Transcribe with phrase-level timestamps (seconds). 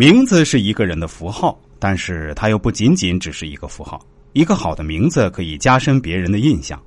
[0.00, 4.00] 名字是一个人的符号，但是它又不仅仅只是一个符号。
[4.32, 6.80] 一个好的名字可以加深别人的印象，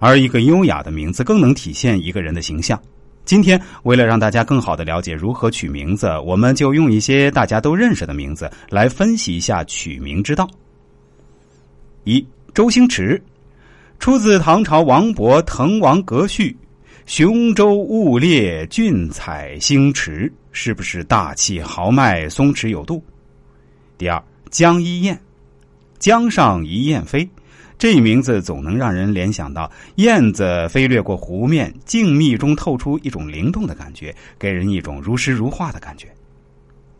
[0.00, 2.76] 而一个优雅的名字更能体现一个人的形象。
[3.24, 10.44] 今天，为了让大家更好的了解如何取名字，我们就用一些大家都认识的名字来分析一下取名之道。
[12.02, 13.22] 一，周星驰，
[14.00, 16.50] 出自唐朝王勃《滕王阁序》
[17.06, 23.04] ：“雄州雾列，俊采星驰。”是不是大气豪迈、松弛有度？
[23.96, 24.20] 第二，
[24.50, 25.20] 江一燕，
[25.98, 27.28] 江上一燕飞。
[27.78, 36.08] 这名字总能让人联想到燕子飞掠过湖面，静谧中透出一种灵动的感觉，给人一种如诗如画的感觉。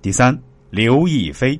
[0.02, 0.38] 第三，
[0.70, 1.59] 刘亦菲，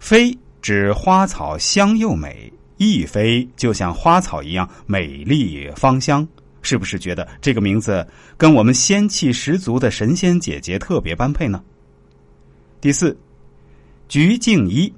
[0.00, 6.26] 菲指花草香又美，亦菲就像花草一样美丽芳香，
[6.66, 8.04] 是不是觉得这个名字
[8.36, 11.62] 跟我们仙气十足的神仙姐姐特别般配呢？
[12.80, 13.16] 第四，
[14.08, 14.92] 鞠婧祎。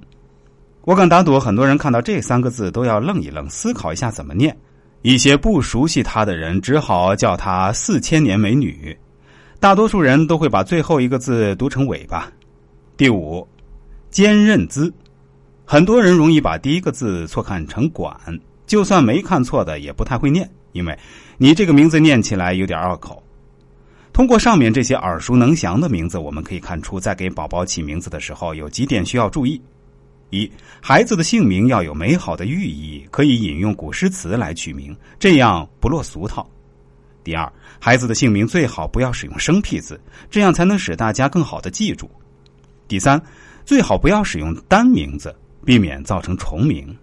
[0.81, 4.57] 我敢打赌，很多人看到这三个字都要愣一愣，思考一下怎么念。
[5.03, 8.97] 一些不熟悉她的人只好叫她“四千年美女”，
[9.61, 12.31] 大多数人都会把最后一个字读成“尾巴”。
[12.97, 13.47] 第五，
[14.09, 14.91] 坚韧姿，
[15.65, 18.17] 很多人容易把第一个字错看成“管”，
[18.69, 20.95] 就算没看错的也不太会念，因为
[21.39, 23.21] 你这个名字念起来有点拗口。
[24.13, 29.59] 通过上面这些耳熟能详的名字，我们可以看出，在给宝宝起名字的时候，有几点需要注意。
[30.29, 36.47] 一孩子的姓名要有美好的寓意，可以引用古诗词来取名，这样不落俗套。
[37.23, 42.07] 第二，孩子的姓名最好不要使用生僻字，这样才能使大家更好的记住。
[42.87, 43.19] 第三，
[43.65, 46.95] 最好不要使用单名字，避免造成重名。